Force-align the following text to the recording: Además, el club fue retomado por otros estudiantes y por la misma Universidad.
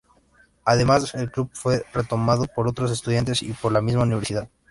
Además, 0.65 1.13
el 1.13 1.29
club 1.29 1.51
fue 1.53 1.85
retomado 1.93 2.45
por 2.47 2.67
otros 2.67 2.89
estudiantes 2.89 3.43
y 3.43 3.53
por 3.53 3.71
la 3.71 3.83
misma 3.83 4.01
Universidad. 4.01 4.49